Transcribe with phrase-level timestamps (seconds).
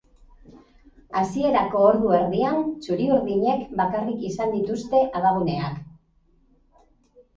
[1.19, 5.81] Hasierako ordu erdian, txuri-urdinek bakarrik izan dituzte abaguneak.